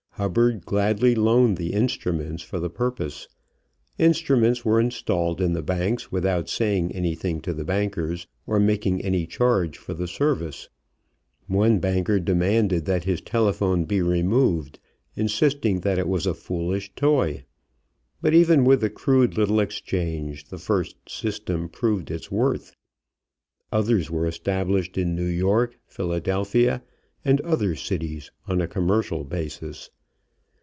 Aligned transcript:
Hubbard 0.15 0.63
gladly 0.67 1.15
loaned 1.15 1.57
the 1.57 1.73
instruments 1.73 2.43
for 2.43 2.59
the 2.59 2.69
purpose. 2.69 3.27
Instruments 3.97 4.63
were 4.63 4.79
installed 4.79 5.41
in 5.41 5.53
the 5.53 5.63
banks 5.63 6.11
without 6.11 6.47
saying 6.47 6.91
anything 6.91 7.41
to 7.41 7.55
the 7.55 7.63
bankers, 7.65 8.27
or 8.45 8.59
making 8.59 9.01
any 9.01 9.25
charge 9.25 9.79
for 9.79 9.95
the 9.95 10.07
service. 10.07 10.69
One 11.47 11.79
banker 11.79 12.19
demanded 12.19 12.85
that 12.85 13.05
his 13.05 13.19
telephone 13.21 13.85
be 13.85 13.99
removed, 14.03 14.77
insisting 15.15 15.79
that 15.79 15.97
it 15.97 16.07
was 16.07 16.27
a 16.27 16.35
foolish 16.35 16.93
toy. 16.95 17.43
But 18.21 18.35
even 18.35 18.63
with 18.63 18.81
the 18.81 18.91
crude 18.91 19.35
little 19.35 19.59
exchange 19.59 20.49
the 20.49 20.59
first 20.59 20.97
system 21.09 21.67
proved 21.67 22.11
its 22.11 22.29
worth. 22.29 22.75
Others 23.71 24.11
were 24.11 24.27
established 24.27 24.99
in 24.99 25.15
New 25.15 25.25
York, 25.25 25.79
Philadelphia, 25.87 26.83
and 27.25 27.41
other 27.41 27.75
cities 27.75 28.29
on 28.47 28.61
a 28.61 28.67
commercial 28.67 29.23
basis. 29.23 29.89